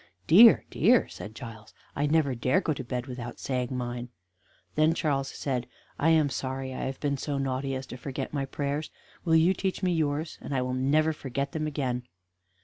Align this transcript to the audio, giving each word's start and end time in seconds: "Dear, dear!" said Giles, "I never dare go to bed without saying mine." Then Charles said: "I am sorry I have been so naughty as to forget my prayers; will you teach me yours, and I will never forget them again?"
"Dear, 0.25 0.65
dear!" 0.71 1.07
said 1.09 1.35
Giles, 1.35 1.75
"I 1.95 2.07
never 2.07 2.33
dare 2.33 2.59
go 2.59 2.73
to 2.73 2.83
bed 2.83 3.05
without 3.05 3.39
saying 3.39 3.77
mine." 3.77 4.09
Then 4.73 4.95
Charles 4.95 5.27
said: 5.27 5.67
"I 5.99 6.09
am 6.09 6.27
sorry 6.27 6.73
I 6.73 6.85
have 6.85 6.99
been 6.99 7.17
so 7.17 7.37
naughty 7.37 7.75
as 7.75 7.85
to 7.85 7.97
forget 7.97 8.33
my 8.33 8.45
prayers; 8.45 8.89
will 9.23 9.35
you 9.35 9.53
teach 9.53 9.83
me 9.83 9.93
yours, 9.93 10.39
and 10.41 10.55
I 10.55 10.61
will 10.63 10.73
never 10.73 11.13
forget 11.13 11.51
them 11.51 11.67
again?" 11.67 12.07